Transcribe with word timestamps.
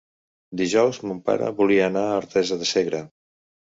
Dijous 0.61 1.01
mon 1.05 1.21
pare 1.29 1.53
voldria 1.61 1.87
anar 1.93 2.09
a 2.09 2.19
Artesa 2.25 2.63
de 2.67 2.75
Segre. 2.77 3.09